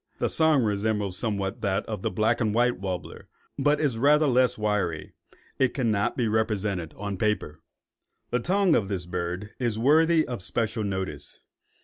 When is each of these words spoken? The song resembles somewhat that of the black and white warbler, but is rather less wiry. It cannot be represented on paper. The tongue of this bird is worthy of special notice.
The 0.17 0.29
song 0.29 0.63
resembles 0.63 1.15
somewhat 1.15 1.61
that 1.61 1.85
of 1.85 2.01
the 2.01 2.09
black 2.09 2.41
and 2.41 2.55
white 2.55 2.79
warbler, 2.79 3.27
but 3.59 3.79
is 3.79 3.99
rather 3.99 4.25
less 4.25 4.57
wiry. 4.57 5.13
It 5.59 5.75
cannot 5.75 6.17
be 6.17 6.27
represented 6.27 6.95
on 6.97 7.17
paper. 7.17 7.61
The 8.31 8.39
tongue 8.39 8.73
of 8.75 8.87
this 8.87 9.05
bird 9.05 9.51
is 9.59 9.77
worthy 9.77 10.27
of 10.27 10.41
special 10.41 10.83
notice. 10.83 11.39